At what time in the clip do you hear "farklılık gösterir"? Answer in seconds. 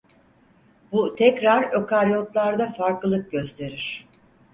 2.73-4.07